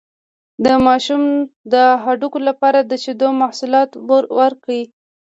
[0.65, 1.23] د ماشوم
[1.73, 3.89] د هډوکو لپاره د شیدو محصولات
[4.39, 4.83] ورکړئ